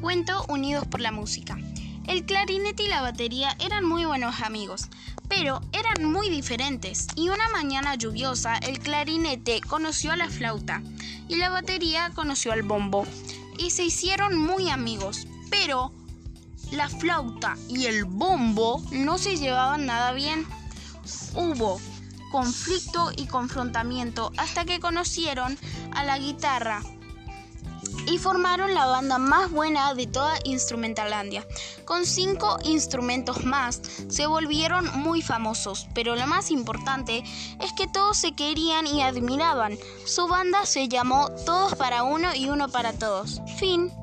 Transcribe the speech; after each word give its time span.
Cuento 0.00 0.46
Unidos 0.48 0.86
por 0.86 1.00
la 1.00 1.12
Música. 1.12 1.58
El 2.06 2.24
clarinete 2.24 2.84
y 2.84 2.88
la 2.88 3.02
batería 3.02 3.54
eran 3.60 3.84
muy 3.84 4.06
buenos 4.06 4.40
amigos, 4.40 4.88
pero 5.28 5.60
eran 5.72 6.10
muy 6.10 6.30
diferentes 6.30 7.06
y 7.16 7.28
una 7.28 7.48
mañana 7.50 7.96
lluviosa 7.96 8.56
el 8.56 8.78
clarinete 8.78 9.60
conoció 9.60 10.12
a 10.12 10.16
la 10.16 10.30
flauta 10.30 10.82
y 11.28 11.36
la 11.36 11.50
batería 11.50 12.10
conoció 12.14 12.52
al 12.52 12.62
bombo 12.62 13.06
y 13.58 13.70
se 13.70 13.84
hicieron 13.84 14.38
muy 14.38 14.70
amigos, 14.70 15.26
pero 15.50 15.92
la 16.72 16.88
flauta 16.88 17.58
y 17.68 17.84
el 17.84 18.06
bombo 18.06 18.82
no 18.92 19.18
se 19.18 19.36
llevaban 19.36 19.84
nada 19.84 20.12
bien. 20.12 20.46
Hubo 21.34 21.78
conflicto 22.32 23.12
y 23.14 23.26
confrontamiento 23.26 24.32
hasta 24.38 24.64
que 24.64 24.80
conocieron 24.80 25.58
a 25.92 26.04
la 26.04 26.18
guitarra 26.18 26.82
y 28.10 28.18
formaron 28.18 28.74
la 28.74 28.86
banda 28.86 29.18
más 29.18 29.50
buena 29.50 29.94
de 29.94 30.06
toda 30.06 30.38
Instrumentalandia. 30.44 31.46
Con 31.84 32.04
cinco 32.04 32.58
instrumentos 32.64 33.44
más 33.44 33.80
se 34.08 34.26
volvieron 34.26 34.86
muy 34.98 35.22
famosos, 35.22 35.86
pero 35.94 36.16
lo 36.16 36.26
más 36.26 36.50
importante 36.50 37.22
es 37.60 37.72
que 37.76 37.86
todos 37.86 38.16
se 38.16 38.32
querían 38.32 38.86
y 38.86 39.02
admiraban. 39.02 39.78
Su 40.06 40.26
banda 40.26 40.66
se 40.66 40.88
llamó 40.88 41.30
Todos 41.46 41.76
para 41.76 42.02
uno 42.02 42.34
y 42.34 42.48
uno 42.48 42.68
para 42.68 42.92
todos. 42.92 43.40
Fin. 43.58 43.99